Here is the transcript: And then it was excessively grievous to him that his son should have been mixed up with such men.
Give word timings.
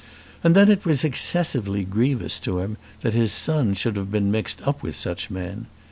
And 0.43 0.55
then 0.55 0.71
it 0.71 0.83
was 0.83 1.03
excessively 1.03 1.83
grievous 1.83 2.39
to 2.39 2.57
him 2.57 2.77
that 3.01 3.13
his 3.13 3.31
son 3.31 3.75
should 3.75 3.95
have 3.97 4.09
been 4.09 4.31
mixed 4.31 4.59
up 4.67 4.81
with 4.81 4.95
such 4.95 5.29
men. 5.29 5.67